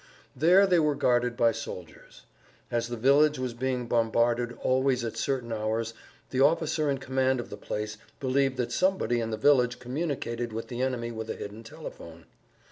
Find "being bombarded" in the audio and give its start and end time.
3.53-4.57